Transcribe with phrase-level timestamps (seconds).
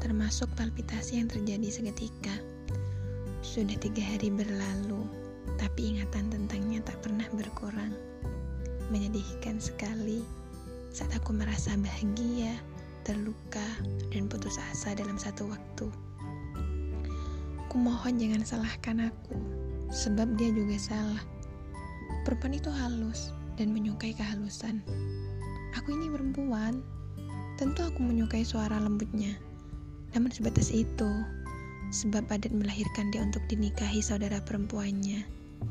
[0.00, 2.32] termasuk palpitasi yang terjadi seketika.
[3.44, 5.04] Sudah tiga hari berlalu,
[5.60, 7.92] tapi ingatan tentangnya tak pernah berkurang.
[8.88, 10.24] Menyedihkan sekali
[10.92, 12.56] saat aku merasa bahagia,
[13.04, 13.64] terluka,
[14.12, 15.88] dan putus asa dalam satu waktu.
[17.68, 19.36] Kumohon jangan salahkan aku,
[19.92, 21.22] sebab dia juga salah.
[22.24, 24.80] Perempuan itu halus dan menyukai kehalusan.
[25.76, 26.80] Aku ini perempuan,
[27.58, 29.34] tentu aku menyukai suara lembutnya.
[30.14, 31.10] Namun sebatas itu,
[31.90, 35.26] sebab adat melahirkan dia untuk dinikahi saudara perempuannya.